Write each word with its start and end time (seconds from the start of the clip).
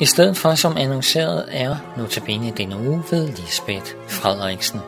I 0.00 0.04
stedet 0.06 0.36
for 0.36 0.54
som 0.54 0.76
annonceret 0.76 1.44
er 1.48 1.76
notabene 1.96 2.52
denne 2.56 2.76
uge 2.76 3.02
ved 3.10 3.28
Lisbeth 3.28 3.94
Frederiksen. 4.08 4.80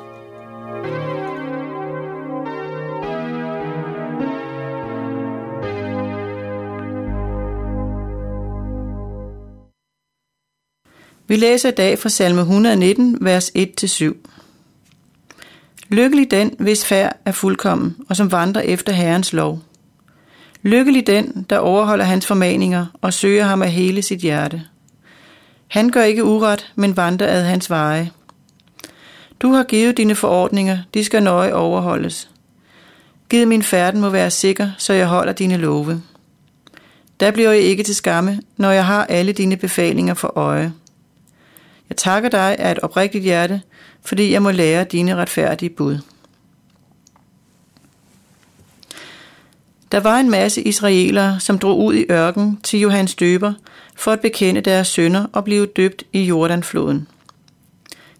Vi 11.29 11.37
læser 11.37 11.69
i 11.69 11.73
dag 11.73 11.99
fra 11.99 12.09
salme 12.09 12.41
119, 12.41 13.19
vers 13.21 13.51
1-7. 13.59 14.15
Lykkelig 15.89 16.31
den, 16.31 16.57
hvis 16.59 16.85
færd 16.85 17.17
er 17.25 17.33
fuldkommen, 17.33 17.97
og 18.09 18.17
som 18.17 18.33
vandrer 18.33 18.63
efter 18.63 18.93
Herrens 18.93 19.33
lov. 19.33 19.61
Lykkelig 20.63 21.07
den, 21.07 21.47
der 21.51 21.59
overholder 21.59 22.05
hans 22.05 22.27
formaninger 22.27 22.87
og 23.01 23.13
søger 23.13 23.45
ham 23.45 23.63
af 23.63 23.73
hele 23.73 24.03
sit 24.03 24.21
hjerte. 24.21 24.63
Han 25.73 25.91
gør 25.91 26.03
ikke 26.03 26.25
uret, 26.25 26.73
men 26.75 26.97
vandrer 26.97 27.27
ad 27.27 27.45
hans 27.45 27.71
veje. 27.71 28.11
Du 29.41 29.53
har 29.53 29.65
givet 29.65 29.97
dine 29.97 30.15
forordninger, 30.15 30.79
de 30.95 31.05
skal 31.05 31.23
nøje 31.23 31.55
overholdes. 31.55 32.31
Giv 33.31 33.47
min 33.47 33.63
færden 33.63 34.01
må 34.01 34.09
være 34.09 34.31
sikker, 34.31 34.71
så 34.79 34.93
jeg 34.93 35.07
holder 35.07 35.33
dine 35.33 35.57
love. 35.57 36.03
Der 37.21 37.31
bliver 37.31 37.51
jeg 37.51 37.63
ikke 37.63 37.83
til 37.83 37.95
skamme, 37.95 38.41
når 38.57 38.71
jeg 38.71 38.87
har 38.87 39.05
alle 39.05 39.33
dine 39.33 39.57
befalinger 39.57 40.15
for 40.15 40.39
øje. 40.39 40.73
Jeg 41.89 41.97
takker 41.97 42.29
dig 42.29 42.59
af 42.59 42.71
et 42.71 42.79
oprigtigt 42.79 43.25
hjerte, 43.25 43.63
fordi 44.05 44.33
jeg 44.33 44.43
må 44.43 44.51
lære 44.51 44.85
dine 44.85 45.17
retfærdige 45.17 45.71
bud. 45.71 45.99
Der 49.93 50.01
var 50.01 50.21
en 50.21 50.31
masse 50.31 50.63
israelere, 50.63 51.41
som 51.41 51.59
drog 51.59 51.85
ud 51.85 51.95
i 51.95 52.07
ørken 52.11 52.61
til 52.63 52.81
Johannes 52.81 53.15
døber 53.15 53.53
for 53.97 54.13
at 54.13 54.21
bekende 54.21 54.61
deres 54.61 54.89
sønder 54.89 55.27
og 55.33 55.45
blive 55.45 55.67
døbt 55.67 56.05
i 56.13 56.23
Jordanfloden. 56.23 57.09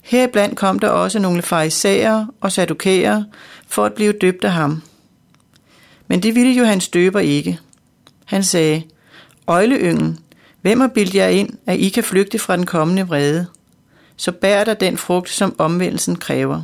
Heriblandt 0.01 0.57
kom 0.57 0.79
der 0.79 0.89
også 0.89 1.19
nogle 1.19 1.43
farisæere 1.43 2.29
og 2.41 2.53
sadukæere 2.53 3.25
for 3.67 3.85
at 3.85 3.93
blive 3.93 4.13
døbt 4.13 4.45
af 4.45 4.53
ham. 4.53 4.83
Men 6.09 6.23
det 6.23 6.35
ville 6.35 6.53
Johannes 6.53 6.89
døber 6.89 7.21
ikke. 7.21 7.59
Han 8.25 8.45
sagde, 8.45 8.83
Øjleyngen, 9.47 10.19
hvem 10.63 10.81
har 10.81 10.89
bildt 10.89 11.15
jer 11.15 11.29
ind, 11.29 11.51
at 11.67 11.79
I 11.79 11.89
kan 11.89 12.05
flygte 12.05 12.39
fra 12.39 12.57
den 12.57 12.67
kommende 12.67 13.03
vrede? 13.03 13.47
Så 14.17 14.33
bær 14.33 14.65
der 14.65 14.75
den 14.75 14.97
frugt, 14.97 15.31
som 15.31 15.55
omvendelsen 15.59 16.17
kræver. 16.17 16.63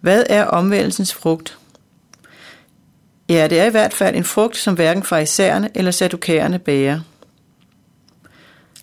Hvad 0.00 0.24
er 0.28 0.44
omvendelsens 0.44 1.14
frugt? 1.14 1.58
Ja, 3.32 3.46
det 3.46 3.60
er 3.60 3.64
i 3.64 3.70
hvert 3.70 3.94
fald 3.94 4.16
en 4.16 4.24
frugt, 4.24 4.56
som 4.56 4.74
hverken 4.74 5.02
farisæerne 5.02 5.70
eller 5.74 5.90
sadukæerne 5.90 6.58
bærer. 6.58 7.00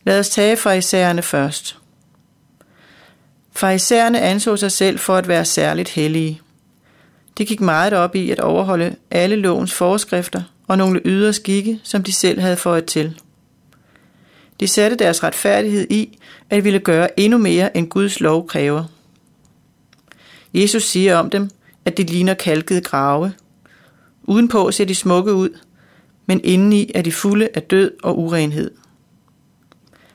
Lad 0.03 0.19
os 0.19 0.29
tage 0.29 0.57
farisæerne 0.57 1.21
først. 1.21 1.77
Farisæerne 3.55 4.21
anså 4.21 4.55
sig 4.55 4.71
selv 4.71 4.99
for 4.99 5.15
at 5.15 5.27
være 5.27 5.45
særligt 5.45 5.89
hellige. 5.89 6.41
De 7.37 7.45
gik 7.45 7.61
meget 7.61 7.93
op 7.93 8.15
i 8.15 8.31
at 8.31 8.39
overholde 8.39 8.95
alle 9.11 9.35
lovens 9.35 9.73
forskrifter 9.73 10.43
og 10.67 10.77
nogle 10.77 11.01
ydre 11.05 11.33
skikke, 11.33 11.79
som 11.83 12.03
de 12.03 12.13
selv 12.13 12.39
havde 12.39 12.57
fået 12.57 12.85
til. 12.85 13.19
De 14.59 14.67
satte 14.67 14.95
deres 14.95 15.23
retfærdighed 15.23 15.87
i 15.89 16.19
at 16.49 16.63
ville 16.63 16.79
gøre 16.79 17.19
endnu 17.19 17.37
mere, 17.37 17.77
end 17.77 17.89
Guds 17.89 18.19
lov 18.19 18.47
kræver. 18.47 18.83
Jesus 20.53 20.83
siger 20.83 21.17
om 21.17 21.29
dem, 21.29 21.49
at 21.85 21.97
de 21.97 22.03
ligner 22.03 22.33
kalkede 22.33 22.81
grave– 22.81 23.33
Udenpå 24.29 24.71
ser 24.71 24.85
de 24.85 24.95
smukke 24.95 25.33
ud, 25.33 25.49
men 26.25 26.41
indeni 26.43 26.91
er 26.95 27.01
de 27.01 27.11
fulde 27.11 27.49
af 27.53 27.63
død 27.63 27.91
og 28.03 28.19
urenhed. 28.19 28.71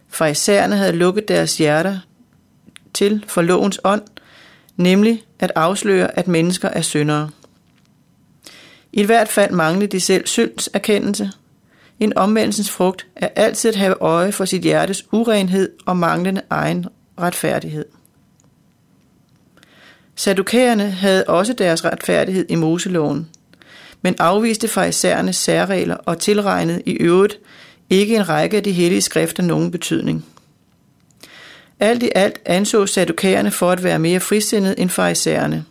Farisæerne 0.09 0.77
havde 0.77 0.93
lukket 0.93 1.29
deres 1.29 1.59
hjerter 1.59 1.99
til 2.93 3.25
for 3.29 3.43
lovens 3.43 3.81
ånd, 3.85 4.03
nemlig 4.77 5.25
at 5.39 5.53
afsløre, 5.55 6.19
at 6.19 6.29
mennesker 6.29 6.69
er 6.69 6.81
syndere. 6.81 7.31
I 8.93 9.03
hvert 9.03 9.29
fald 9.29 9.53
manglede 9.53 9.87
de 9.87 10.01
selv 10.01 10.27
synds 10.27 10.71
erkendelse. 10.75 11.31
En 12.01 12.19
omvendelsens 12.19 12.71
frugt 12.71 13.07
er 13.17 13.29
altid 13.37 13.71
at 13.71 13.77
have 13.77 13.97
øje 14.01 14.33
for 14.33 14.45
sit 14.45 14.63
hjertes 14.63 15.05
urenhed 15.13 15.73
og 15.87 15.97
manglende 15.97 16.43
egen 16.51 16.87
retfærdighed. 17.21 17.85
Sadukæerne 20.15 20.91
havde 20.91 21.25
også 21.25 21.53
deres 21.53 21.85
retfærdighed 21.85 22.47
i 22.49 22.55
Moseloven– 22.55 23.29
men 24.05 24.15
afviste 24.19 24.69
farisæernes 24.69 25.37
særregler 25.37 25.97
og 25.97 26.19
tilregnede 26.19 26.83
i 26.87 26.93
øvrigt 26.93 27.39
ikke 27.91 28.17
en 28.17 28.29
række 28.29 28.57
af 28.57 28.63
de 28.63 28.73
hellige 28.73 29.01
skrifter 29.01 29.43
nogen 29.43 29.71
betydning. 29.71 30.25
Alt 31.81 32.03
i 32.03 32.11
alt 32.15 32.41
anså 32.45 32.87
sadukæerne 32.87 33.51
for 33.51 33.71
at 33.71 33.85
være 33.85 33.99
mere 33.99 34.21
frisindede 34.21 34.79
end 34.79 34.91
farisæerne. 34.91 35.65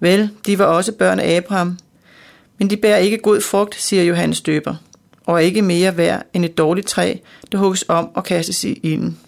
Vel, 0.00 0.30
de 0.46 0.58
var 0.58 0.64
også 0.64 0.92
børn 0.92 1.20
af 1.20 1.36
Abraham, 1.36 1.78
men 2.58 2.70
de 2.70 2.76
bærer 2.76 2.98
ikke 2.98 3.18
god 3.18 3.40
frugt, 3.40 3.74
siger 3.74 4.02
Johannes 4.02 4.40
døber, 4.40 4.74
og 5.26 5.34
er 5.34 5.38
ikke 5.38 5.62
mere 5.62 5.96
værd 5.96 6.26
end 6.32 6.44
et 6.44 6.58
dårligt 6.58 6.86
træ, 6.86 7.16
der 7.52 7.58
hugges 7.58 7.84
om 7.88 8.10
og 8.14 8.24
kastes 8.24 8.64
i 8.64 8.80
ilden. 8.82 9.18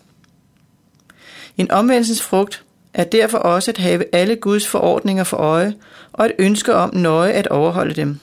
En 1.56 1.70
omvendelsens 1.70 2.22
frugt 2.22 2.64
er 2.96 3.04
derfor 3.04 3.38
også 3.38 3.70
at 3.70 3.78
have 3.78 4.04
alle 4.12 4.36
Guds 4.36 4.66
forordninger 4.66 5.24
for 5.24 5.36
øje 5.36 5.74
og 6.12 6.26
et 6.26 6.32
ønske 6.38 6.74
om 6.74 6.94
nøje 6.94 7.32
at 7.32 7.46
overholde 7.46 7.94
dem. 7.94 8.18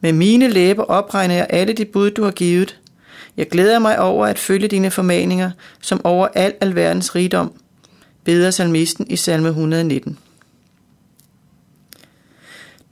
Med 0.00 0.12
mine 0.12 0.48
læber 0.48 0.82
opregner 0.82 1.34
jeg 1.34 1.46
alle 1.50 1.72
de 1.72 1.84
bud, 1.84 2.10
du 2.10 2.24
har 2.24 2.30
givet. 2.30 2.80
Jeg 3.36 3.48
glæder 3.48 3.78
mig 3.78 4.00
over 4.00 4.26
at 4.26 4.38
følge 4.38 4.68
dine 4.68 4.90
formaninger, 4.90 5.50
som 5.80 6.00
over 6.04 6.28
al 6.34 6.54
alverdens 6.60 7.14
rigdom, 7.14 7.52
beder 8.24 8.50
salmisten 8.50 9.06
i 9.10 9.16
salme 9.16 9.48
119. 9.48 10.18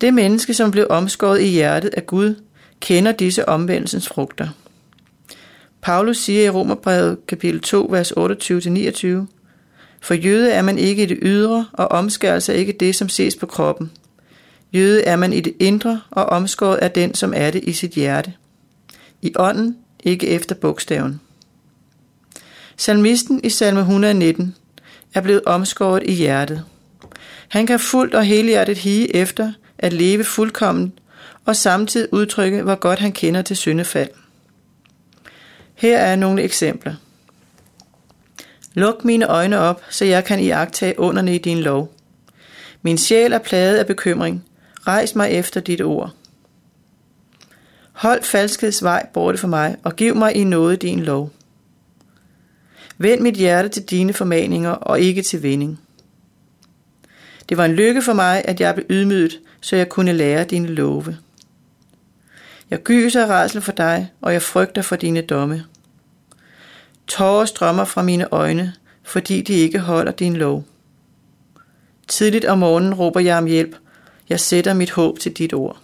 Det 0.01 0.15
menneske, 0.15 0.55
som 0.55 0.71
blev 0.71 0.87
omskåret 0.91 1.41
i 1.41 1.47
hjertet 1.47 1.91
af 1.97 2.07
Gud, 2.07 2.35
kender 2.81 3.13
disse 3.13 3.49
omvendelsens 3.49 4.09
frugter. 4.09 4.49
Paulus 5.83 6.19
siger 6.19 6.43
i 6.43 6.51
Romerbrevet 6.51 7.27
kapitel 7.27 7.61
2, 7.61 7.89
vers 7.91 8.13
28-29, 8.13 9.27
for 10.03 10.15
jøde 10.15 10.53
er 10.53 10.63
man 10.63 10.79
ikke 10.79 11.03
i 11.03 11.07
det 11.07 11.19
ydre, 11.23 11.67
og 11.73 11.89
omskærelse 11.89 12.53
er 12.53 12.57
ikke 12.57 12.73
det, 12.73 12.95
som 12.95 13.09
ses 13.09 13.37
på 13.37 13.47
kroppen. 13.47 13.91
Jøde 14.73 15.05
er 15.05 15.17
man 15.17 15.33
i 15.33 15.41
det 15.41 15.55
indre, 15.59 16.01
og 16.11 16.27
omskåret 16.27 16.79
er 16.83 16.89
den, 16.89 17.15
som 17.15 17.33
er 17.37 17.51
det 17.51 17.65
i 17.65 17.73
sit 17.73 17.91
hjerte. 17.91 18.33
I 19.23 19.33
ånden, 19.37 19.77
ikke 20.05 20.29
efter 20.29 20.55
bogstaven. 20.55 21.21
Salmisten 22.77 23.41
i 23.45 23.51
salme 23.51 23.81
119 23.81 24.55
er 25.15 25.21
blevet 25.21 25.45
omskåret 25.45 26.03
i 26.07 26.13
hjertet. 26.13 26.65
Han 27.49 27.67
kan 27.67 27.81
fuldt 27.81 28.15
og 28.15 28.25
helhjertet 28.25 28.79
hige 28.79 29.17
efter 29.17 29.53
at 29.79 29.93
leve 29.93 30.25
fuldkommen 30.25 30.93
og 31.45 31.57
samtidig 31.57 32.13
udtrykke, 32.13 32.63
hvor 32.63 32.75
godt 32.75 32.99
han 32.99 33.13
kender 33.13 33.43
til 33.43 33.57
syndefald. 33.57 34.11
Her 35.75 35.99
er 35.99 36.17
nogle 36.17 36.43
eksempler. 36.43 36.95
Luk 38.75 39.05
mine 39.05 39.27
øjne 39.27 39.59
op, 39.59 39.83
så 39.91 40.05
jeg 40.05 40.25
kan 40.25 40.41
iagtage 40.41 41.01
underne 41.01 41.35
i 41.35 41.39
din 41.39 41.59
lov. 41.59 41.95
Min 42.83 42.99
sjæl 42.99 43.33
er 43.33 43.39
plaget 43.39 43.77
af 43.77 43.87
bekymring. 43.87 44.45
Rejs 44.87 45.15
mig 45.15 45.31
efter 45.31 45.61
dit 45.61 45.81
ord. 45.81 46.15
Hold 47.93 48.23
falskheds 48.23 48.83
vej 48.83 49.07
borte 49.15 49.39
for 49.39 49.49
mig, 49.49 49.77
og 49.83 49.97
giv 49.97 50.17
mig 50.17 50.37
i 50.37 50.45
noget 50.45 50.83
din 50.83 51.01
lov. 51.01 51.31
Vend 52.99 53.21
mit 53.21 53.35
hjerte 53.35 53.69
til 53.69 53.83
dine 53.83 54.13
formaninger, 54.13 54.71
og 54.71 55.01
ikke 55.01 55.23
til 55.23 55.43
vinding. 55.43 55.81
Det 57.49 57.57
var 57.57 57.65
en 57.65 57.73
lykke 57.73 58.03
for 58.03 58.13
mig, 58.13 58.43
at 58.45 58.61
jeg 58.61 58.75
blev 58.75 58.87
ydmyget, 58.91 59.41
så 59.61 59.77
jeg 59.77 59.89
kunne 59.89 60.13
lære 60.13 60.45
dine 60.45 60.67
love. 60.67 61.17
Jeg 62.71 62.83
gyser 62.83 63.23
af 63.23 63.29
rædsel 63.29 63.61
for 63.61 63.73
dig, 63.73 64.11
og 64.21 64.33
jeg 64.33 64.43
frygter 64.43 64.83
for 64.83 64.97
dine 64.97 65.21
domme. 65.21 65.65
Tårer 67.07 67.45
strømmer 67.45 67.85
fra 67.85 68.03
mine 68.03 68.33
øjne, 68.33 68.75
fordi 69.03 69.43
de 69.43 69.53
ikke 69.53 69.79
holder 69.79 70.13
din 70.13 70.37
lov. 70.37 70.65
Tidligt 72.09 72.45
om 72.45 72.59
morgenen 72.59 72.95
råber 72.95 73.21
jeg 73.21 73.39
om 73.39 73.47
hjælp. 73.47 73.77
Jeg 74.29 74.41
sætter 74.41 74.75
mit 74.75 74.91
håb 74.91 75.19
til 75.19 75.33
dit 75.33 75.55
ord. 75.55 75.79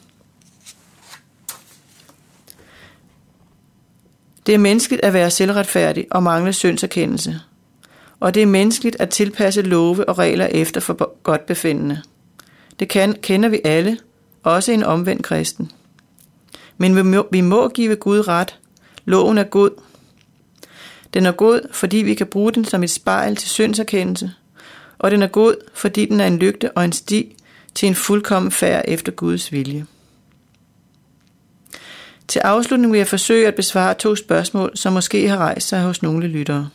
Det 4.47 4.55
er 4.55 4.59
menneskeligt 4.59 5.05
at 5.05 5.12
være 5.12 5.31
selvretfærdig 5.31 6.06
og 6.11 6.23
mangle 6.23 6.53
syndserkendelse. 6.53 7.41
Og 8.20 8.35
det 8.35 8.43
er 8.43 8.47
menneskeligt 8.47 8.97
at 9.00 9.09
tilpasse 9.11 9.62
love 9.62 10.09
og 10.09 10.19
regler 10.19 10.47
efter 10.47 10.81
for 10.81 11.23
godt 11.23 11.47
befindende. 11.47 12.03
Det 12.79 12.88
kan, 12.88 13.17
kender 13.23 13.49
vi 13.49 13.61
alle, 13.65 13.99
også 14.43 14.73
en 14.73 14.82
omvendt 14.82 15.25
kristen. 15.25 15.73
Men 16.76 16.97
vi 16.97 17.03
må, 17.03 17.29
vi 17.32 17.41
må 17.41 17.69
give 17.69 17.97
Gud 17.97 18.29
ret. 18.29 18.59
Loven 19.05 19.38
er 19.38 19.44
god, 19.44 19.70
den 21.14 21.26
er 21.26 21.32
god, 21.32 21.60
fordi 21.72 21.96
vi 21.96 22.14
kan 22.14 22.26
bruge 22.26 22.52
den 22.52 22.64
som 22.64 22.82
et 22.82 22.90
spejl 22.90 23.37
til 23.37 23.49
syndserkendelse, 23.49 24.32
og 24.99 25.10
den 25.10 25.22
er 25.22 25.26
god, 25.26 25.55
fordi 25.75 26.06
den 26.06 26.20
er 26.20 26.26
en 26.26 26.38
lygte 26.38 26.70
og 26.72 26.84
en 26.84 26.93
sti 26.93 27.37
til 27.75 27.88
en 27.88 27.94
fuldkommen 27.94 28.52
færd 28.52 28.84
efter 28.88 29.12
Guds 29.12 29.52
vilje. 29.52 29.87
Til 32.28 32.38
afslutning 32.38 32.93
vil 32.93 32.99
jeg 32.99 33.06
forsøge 33.06 33.49
at 33.49 33.55
besvare 33.55 33.94
to 33.94 34.14
spørgsmål, 34.14 34.72
som 34.75 34.93
måske 34.93 35.28
har 35.28 35.37
rejst 35.37 35.69
sig 35.69 35.82
hos 35.82 36.02
nogle 36.02 36.26
lyttere. 36.26 36.69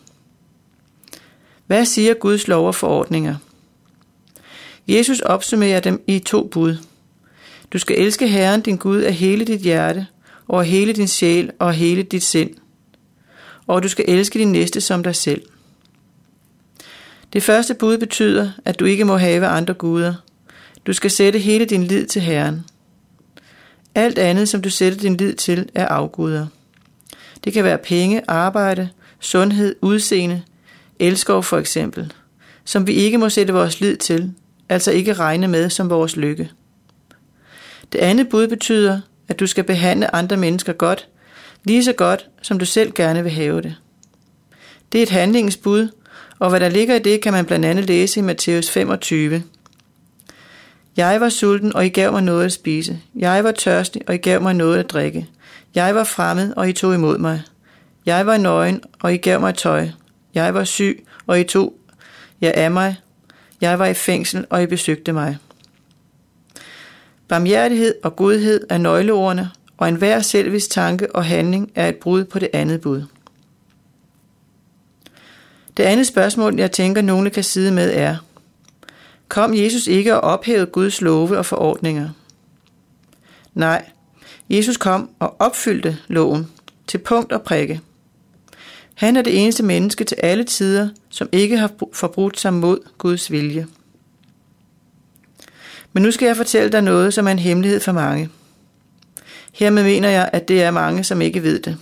Hvad 1.68 1.86
siger 1.86 2.14
Guds 2.14 2.48
lov 2.48 2.68
og 2.68 2.76
forordninger? 2.76 3.36
Jesus 4.88 5.20
opsummerer 5.20 5.80
dem 5.80 6.04
i 6.08 6.20
to 6.20 6.48
bud. 6.48 6.78
Du 7.74 7.78
skal 7.78 8.00
elske 8.00 8.28
Herren 8.28 8.62
din 8.62 8.78
Gud 8.78 9.02
af 9.02 9.14
hele 9.14 9.46
dit 9.46 9.60
hjerte, 9.60 10.08
og 10.48 10.60
af 10.60 10.68
hele 10.68 10.94
din 10.94 11.08
sjæl 11.08 11.52
og 11.60 11.68
af 11.68 11.76
hele 11.76 12.04
dit 12.04 12.24
sind. 12.24 12.50
Og 13.68 13.84
du 13.84 13.88
skal 13.88 14.06
elske 14.08 14.40
din 14.40 14.52
næste 14.52 14.82
som 14.82 15.04
dig 15.04 15.16
selv. 15.16 15.42
Det 17.34 17.44
første 17.44 17.74
bud 17.74 17.98
betyder, 17.98 18.52
at 18.66 18.80
du 18.80 18.86
ikke 18.86 19.06
må 19.06 19.18
have 19.18 19.48
andre 19.48 19.74
guder. 19.74 20.14
Du 20.88 20.94
skal 20.94 21.12
sætte 21.12 21.40
hele 21.40 21.66
din 21.66 21.84
lid 21.84 22.06
til 22.06 22.22
Herren. 22.22 22.66
Alt 23.96 24.20
andet, 24.20 24.50
som 24.50 24.62
du 24.62 24.70
sætter 24.70 25.00
din 25.00 25.18
lid 25.18 25.34
til, 25.34 25.70
er 25.76 25.88
afguder. 25.88 26.48
Det 27.44 27.54
kan 27.54 27.64
være 27.64 27.78
penge, 27.78 28.22
arbejde, 28.28 28.90
sundhed, 29.20 29.76
udseende, 29.82 30.42
elskov 31.00 31.44
for 31.44 31.58
eksempel, 31.58 32.14
som 32.66 32.88
vi 32.88 32.94
ikke 32.94 33.18
må 33.18 33.30
sætte 33.30 33.54
vores 33.54 33.80
lid 33.82 33.98
til, 33.98 34.34
altså 34.70 34.92
ikke 34.92 35.14
regne 35.14 35.48
med 35.48 35.70
som 35.70 35.90
vores 35.90 36.16
lykke. 36.16 36.52
Det 37.92 38.00
andet 38.00 38.30
bud 38.30 38.48
betyder, 38.48 39.02
at 39.28 39.40
du 39.40 39.48
skal 39.48 39.64
behandle 39.64 40.16
andre 40.16 40.38
mennesker 40.38 40.74
godt, 40.74 41.08
lige 41.64 41.84
så 41.84 41.94
godt, 41.94 42.30
som 42.42 42.60
du 42.60 42.66
selv 42.66 42.92
gerne 42.94 43.24
vil 43.24 43.32
have 43.32 43.62
det. 43.62 43.76
Det 44.92 45.00
er 45.00 45.04
et 45.04 45.10
handlingsbud, 45.10 45.88
og 46.40 46.50
hvad 46.50 46.60
der 46.60 46.70
ligger 46.70 46.96
i 46.96 47.00
det, 47.00 47.22
kan 47.22 47.34
man 47.34 47.46
blandt 47.46 47.66
andet 47.66 47.86
læse 47.86 48.20
i 48.20 48.24
Matthæus 48.24 48.70
25. 48.70 49.44
Jeg 50.98 51.22
var 51.22 51.30
sulten, 51.30 51.76
og 51.76 51.86
I 51.86 51.90
gav 51.90 52.12
mig 52.12 52.24
noget 52.24 52.46
at 52.46 52.52
spise. 52.52 53.00
Jeg 53.16 53.44
var 53.44 53.52
tørstig, 53.52 54.02
og 54.08 54.16
I 54.16 54.18
gav 54.18 54.42
mig 54.42 54.54
noget 54.54 54.80
at 54.80 54.90
drikke. 54.90 55.28
Jeg 55.76 55.96
var 55.96 56.04
fremmed, 56.04 56.54
og 56.58 56.70
I 56.70 56.74
tog 56.74 56.94
imod 56.94 57.18
mig. 57.18 57.42
Jeg 58.06 58.26
var 58.26 58.38
nøgen, 58.38 58.82
og 59.02 59.14
I 59.14 59.18
gav 59.18 59.40
mig 59.40 59.56
tøj. 59.56 59.88
Jeg 60.34 60.54
var 60.54 60.64
syg, 60.64 61.06
og 61.28 61.40
I 61.40 61.44
tog 61.44 61.74
jer 62.42 62.52
af 62.52 62.72
mig. 62.72 62.96
Jeg 63.62 63.80
var 63.80 63.86
i 63.86 63.94
fængsel, 63.94 64.46
og 64.50 64.64
I 64.64 64.66
besøgte 64.66 65.14
mig. 65.14 65.38
Barmhjertighed 67.28 67.96
og 68.04 68.16
godhed 68.16 68.62
er 68.70 68.78
nøgleordene, 68.78 69.50
og 69.78 69.90
enhver 69.90 70.20
selvis 70.20 70.68
tanke 70.68 71.16
og 71.16 71.26
handling 71.26 71.72
er 71.76 71.90
et 71.90 71.96
brud 71.96 72.24
på 72.26 72.40
det 72.40 72.50
andet 72.54 72.82
bud. 72.82 73.04
Det 75.78 75.84
andet 75.84 76.08
spørgsmål, 76.08 76.56
jeg 76.56 76.72
tænker, 76.72 77.02
nogle 77.02 77.30
kan 77.30 77.44
sidde 77.44 77.72
med, 77.72 77.92
er, 77.94 78.18
kom 79.28 79.54
Jesus 79.56 79.88
ikke 79.88 80.16
og 80.16 80.22
ophævede 80.22 80.66
Guds 80.66 81.02
love 81.02 81.38
og 81.38 81.46
forordninger? 81.46 82.10
Nej, 83.54 83.86
Jesus 84.50 84.78
kom 84.78 85.10
og 85.20 85.36
opfyldte 85.40 85.98
loven 86.08 86.48
til 86.88 86.98
punkt 86.98 87.32
og 87.32 87.42
prikke. 87.42 87.82
Han 88.94 89.18
er 89.18 89.22
det 89.22 89.44
eneste 89.44 89.64
menneske 89.64 90.04
til 90.04 90.18
alle 90.24 90.44
tider, 90.44 90.90
som 91.10 91.30
ikke 91.32 91.58
har 91.58 91.72
forbrudt 91.94 92.40
sig 92.40 92.54
mod 92.54 92.80
Guds 92.98 93.32
vilje. 93.32 93.68
Men 95.94 96.04
nu 96.04 96.12
skal 96.12 96.26
jeg 96.26 96.38
fortælle 96.38 96.72
dig 96.72 96.82
noget, 96.82 97.14
som 97.14 97.28
er 97.28 97.32
en 97.32 97.40
hemmelighed 97.40 97.80
for 97.80 97.92
mange. 97.92 98.30
Hermed 99.54 99.84
mener 99.84 100.10
jeg, 100.10 100.30
at 100.34 100.48
det 100.48 100.64
er 100.64 100.72
mange, 100.72 101.04
som 101.04 101.22
ikke 101.22 101.44
ved 101.44 101.60
det. 101.60 101.78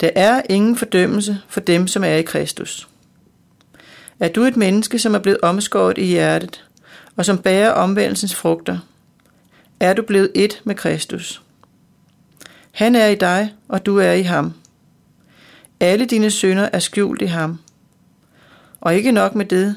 Der 0.00 0.10
er 0.14 0.42
ingen 0.48 0.76
fordømmelse 0.76 1.38
for 1.48 1.60
dem, 1.60 1.86
som 1.86 2.04
er 2.04 2.14
i 2.14 2.22
Kristus. 2.22 2.88
Er 4.20 4.28
du 4.28 4.42
et 4.42 4.56
menneske, 4.56 4.98
som 4.98 5.14
er 5.14 5.18
blevet 5.18 5.40
omskåret 5.40 5.98
i 5.98 6.04
hjertet, 6.04 6.64
og 7.16 7.24
som 7.24 7.38
bærer 7.38 7.70
omvendelsens 7.70 8.34
frugter, 8.34 8.78
er 9.80 9.92
du 9.92 10.02
blevet 10.02 10.30
et 10.34 10.60
med 10.64 10.74
Kristus. 10.74 11.42
Han 12.70 12.94
er 12.94 13.06
i 13.06 13.14
dig, 13.14 13.54
og 13.68 13.86
du 13.86 13.98
er 13.98 14.12
i 14.12 14.22
ham. 14.22 14.52
Alle 15.80 16.04
dine 16.04 16.30
synder 16.30 16.68
er 16.72 16.78
skjult 16.78 17.22
i 17.22 17.26
ham. 17.26 17.58
Og 18.80 18.94
ikke 18.94 19.12
nok 19.12 19.34
med 19.34 19.44
det, 19.44 19.76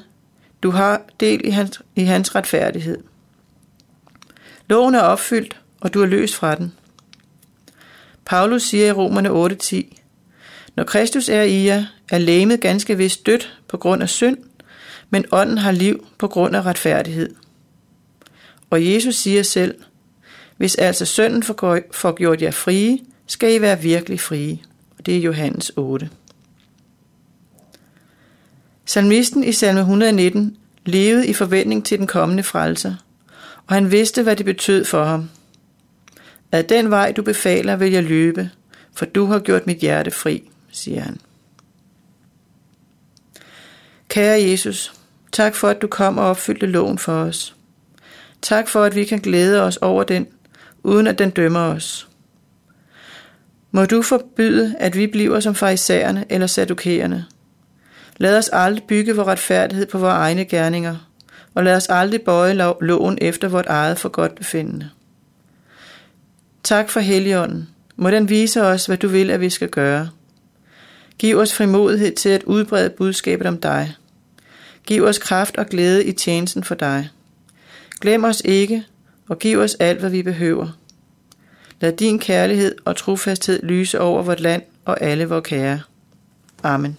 du 0.63 0.71
har 0.71 1.01
del 1.19 1.41
i 1.43 1.49
hans, 1.49 1.81
i 1.95 2.03
hans 2.03 2.35
retfærdighed. 2.35 2.97
Loven 4.67 4.95
er 4.95 5.01
opfyldt, 5.01 5.57
og 5.81 5.93
du 5.93 6.01
er 6.01 6.05
løst 6.05 6.35
fra 6.35 6.55
den. 6.55 6.73
Paulus 8.25 8.63
siger 8.63 8.87
i 8.87 8.91
Romerne 8.91 9.29
8:10, 9.29 9.97
Når 10.75 10.83
Kristus 10.83 11.29
er 11.29 11.41
i 11.41 11.65
jer, 11.65 11.85
er 12.09 12.17
læmet 12.17 12.61
ganske 12.61 12.97
vist 12.97 13.25
dødt 13.25 13.57
på 13.67 13.77
grund 13.77 14.03
af 14.03 14.09
synd, 14.09 14.37
men 15.09 15.25
ånden 15.31 15.57
har 15.57 15.71
liv 15.71 16.07
på 16.17 16.27
grund 16.27 16.55
af 16.55 16.61
retfærdighed. 16.61 17.35
Og 18.69 18.93
Jesus 18.93 19.15
siger 19.15 19.43
selv, 19.43 19.75
hvis 20.57 20.75
altså 20.75 21.05
sønnen 21.05 21.43
får 21.43 22.15
gjort 22.15 22.41
jer 22.41 22.51
frie, 22.51 22.99
skal 23.27 23.55
I 23.55 23.61
være 23.61 23.81
virkelig 23.81 24.19
frie. 24.19 24.59
Og 24.97 25.05
det 25.05 25.17
er 25.17 25.21
Johannes 25.21 25.71
8. 25.75 26.09
Salmisten 28.85 29.43
i 29.43 29.51
salme 29.51 29.79
119 29.79 30.57
levede 30.85 31.27
i 31.27 31.33
forventning 31.33 31.85
til 31.85 31.97
den 31.97 32.07
kommende 32.07 32.43
frelser, 32.43 32.95
og 33.67 33.73
han 33.73 33.91
vidste, 33.91 34.23
hvad 34.23 34.35
det 34.35 34.45
betød 34.45 34.85
for 34.85 35.03
ham. 35.03 35.29
Ad 36.51 36.63
den 36.63 36.89
vej, 36.89 37.11
du 37.11 37.21
befaler, 37.21 37.75
vil 37.75 37.91
jeg 37.91 38.03
løbe, 38.03 38.49
for 38.93 39.05
du 39.05 39.25
har 39.25 39.39
gjort 39.39 39.67
mit 39.67 39.77
hjerte 39.77 40.11
fri, 40.11 40.49
siger 40.71 41.01
han. 41.01 41.17
Kære 44.09 44.41
Jesus, 44.41 44.93
tak 45.31 45.55
for, 45.55 45.67
at 45.67 45.81
du 45.81 45.87
kom 45.87 46.17
og 46.17 46.25
opfyldte 46.25 46.65
loven 46.65 46.97
for 46.97 47.13
os. 47.13 47.55
Tak 48.41 48.67
for, 48.67 48.83
at 48.83 48.95
vi 48.95 49.03
kan 49.03 49.19
glæde 49.19 49.61
os 49.61 49.77
over 49.77 50.03
den, 50.03 50.27
uden 50.83 51.07
at 51.07 51.19
den 51.19 51.29
dømmer 51.29 51.59
os. 51.59 52.07
Må 53.71 53.85
du 53.85 54.01
forbyde, 54.01 54.75
at 54.79 54.97
vi 54.97 55.07
bliver 55.07 55.39
som 55.39 55.55
farisæerne 55.55 56.25
eller 56.29 56.47
sadukerende. 56.47 57.25
Lad 58.17 58.37
os 58.37 58.49
aldrig 58.53 58.83
bygge 58.83 59.15
vores 59.15 59.27
retfærdighed 59.27 59.85
på 59.85 59.97
vores 59.97 60.13
egne 60.13 60.45
gerninger, 60.45 60.95
og 61.53 61.63
lad 61.63 61.75
os 61.75 61.89
aldrig 61.89 62.21
bøje 62.21 62.53
loven 62.81 63.17
efter 63.21 63.47
vort 63.47 63.65
eget 63.65 63.99
for 63.99 64.09
godt 64.09 64.35
befindende. 64.35 64.89
Tak 66.67 66.89
for 66.89 66.99
Helligånden. 66.99 67.69
Må 67.95 68.11
den 68.11 68.29
vise 68.29 68.63
os, 68.63 68.85
hvad 68.85 68.97
du 68.97 69.07
vil, 69.07 69.31
at 69.31 69.41
vi 69.41 69.49
skal 69.49 69.69
gøre. 69.69 70.09
Giv 71.19 71.37
os 71.37 71.53
frimodighed 71.53 72.15
til 72.15 72.29
at 72.29 72.43
udbrede 72.43 72.89
budskabet 72.89 73.47
om 73.47 73.57
dig. 73.57 73.95
Giv 74.85 75.03
os 75.03 75.17
kraft 75.17 75.57
og 75.57 75.65
glæde 75.65 76.05
i 76.05 76.11
tjenesten 76.11 76.63
for 76.63 76.75
dig. 76.75 77.09
Glem 78.01 78.23
os 78.23 78.41
ikke, 78.45 78.83
og 79.29 79.39
giv 79.39 79.59
os 79.59 79.75
alt, 79.79 79.99
hvad 79.99 80.09
vi 80.09 80.23
behøver. 80.23 80.77
Lad 81.79 81.91
din 81.91 82.19
kærlighed 82.19 82.75
og 82.85 82.95
trofasthed 82.95 83.63
lyse 83.63 83.99
over 83.99 84.23
vort 84.23 84.39
land 84.39 84.61
og 84.85 85.01
alle 85.01 85.25
vores 85.25 85.47
kære. 85.47 85.81
Amen. 86.63 86.97